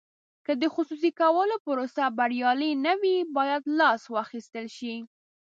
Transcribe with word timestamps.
که 0.45 0.53
د 0.61 0.63
خصوصي 0.73 1.11
کولو 1.21 1.55
پروسه 1.65 2.03
بریالۍ 2.17 2.71
نه 2.85 2.93
وي 3.01 3.15
باید 3.35 3.63
لاس 3.79 4.01
واخیستل 4.15 4.65
شي. 4.77 4.95